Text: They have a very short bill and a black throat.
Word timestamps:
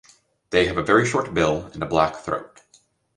They 0.49 0.65
have 0.65 0.79
a 0.79 0.83
very 0.83 1.05
short 1.05 1.31
bill 1.31 1.65
and 1.75 1.83
a 1.83 1.85
black 1.85 2.15
throat. 2.15 2.59